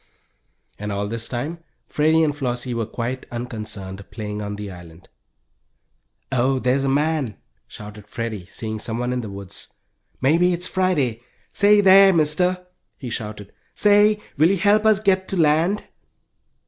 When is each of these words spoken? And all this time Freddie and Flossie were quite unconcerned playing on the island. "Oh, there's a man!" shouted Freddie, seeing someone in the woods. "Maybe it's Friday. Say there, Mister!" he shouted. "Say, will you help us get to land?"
And 0.79 0.91
all 0.91 1.07
this 1.07 1.27
time 1.27 1.59
Freddie 1.85 2.23
and 2.23 2.35
Flossie 2.35 2.73
were 2.73 2.87
quite 2.87 3.27
unconcerned 3.31 4.09
playing 4.09 4.41
on 4.41 4.55
the 4.55 4.71
island. 4.71 5.09
"Oh, 6.31 6.57
there's 6.57 6.83
a 6.83 6.89
man!" 6.89 7.37
shouted 7.67 8.07
Freddie, 8.07 8.47
seeing 8.47 8.79
someone 8.79 9.13
in 9.13 9.21
the 9.21 9.29
woods. 9.29 9.67
"Maybe 10.19 10.53
it's 10.53 10.65
Friday. 10.65 11.21
Say 11.53 11.81
there, 11.81 12.11
Mister!" 12.13 12.65
he 12.97 13.11
shouted. 13.11 13.53
"Say, 13.75 14.19
will 14.37 14.49
you 14.49 14.57
help 14.57 14.87
us 14.87 14.99
get 14.99 15.27
to 15.27 15.37
land?" 15.39 15.83